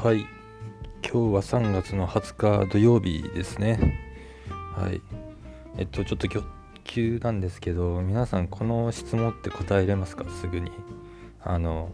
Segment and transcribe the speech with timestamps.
[0.00, 0.28] はい。
[1.02, 3.98] 今日は3月の20日土曜日ですね。
[4.76, 5.02] はい。
[5.76, 6.46] えっとちょっと今日
[6.84, 10.24] 急なんですけど皆さんこの質問って答えれますか？
[10.30, 10.70] すぐに。
[11.42, 11.90] あの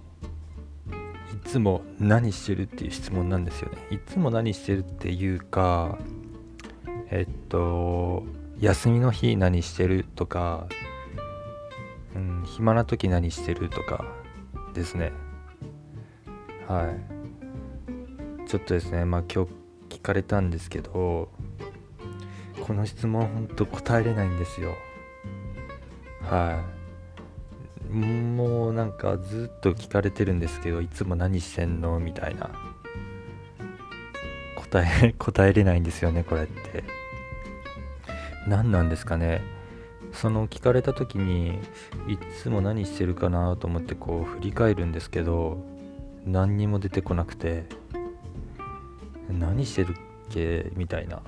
[1.32, 3.78] いつも何してるっていう質問なんですよね。
[3.90, 5.96] いつも何してるっていうか
[7.10, 8.22] えっと
[8.60, 10.66] 休みの日何してるとか、
[12.14, 14.04] うん、暇な時何してるとか
[14.74, 15.10] ですね。
[16.68, 17.13] はい。
[18.46, 19.50] ちょっとですねまあ今日
[19.96, 21.28] 聞かれたんですけど
[22.66, 24.74] この質問ほんと答えれないんですよ。
[26.22, 26.62] は
[27.90, 27.94] い。
[27.94, 32.00] もうなんかずっと聞かれてるんですけどいつも何してんの？
[32.00, 32.50] みたいな。
[34.56, 36.84] 答え 答えれないんですよねこれって。
[38.48, 39.42] 何なんですかね？
[40.12, 41.58] その聞かれた時に
[42.08, 45.58] いつも何してるかなと思ってこう振り返るんですけど
[46.24, 47.64] 何にも出てこなくて。
[49.38, 49.94] 何してるっ
[50.30, 50.70] け？
[50.76, 51.22] みたいな。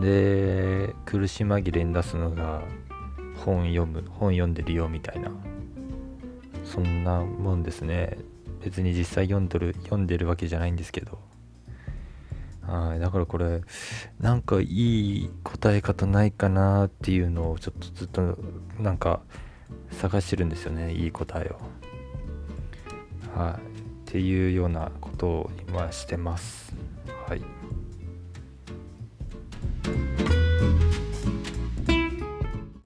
[0.00, 2.62] で苦し紛れに出すのが
[3.44, 5.30] 本読む本読んでるよみたいな。
[6.64, 8.18] そんなもんですね。
[8.62, 11.18] 別に実際読んどる読んでるわけじゃないんですけど。
[12.62, 13.00] はい。
[13.00, 13.62] だからこれ
[14.20, 18.38] なんかいい答え方ないかなっていうのをちょっとずっと
[18.78, 19.20] なんか
[19.90, 20.92] 探してるんですよね。
[20.94, 21.58] いい答えを。
[23.36, 23.71] はい。
[24.12, 26.74] っていうようなことを今してます。
[27.26, 27.40] はい。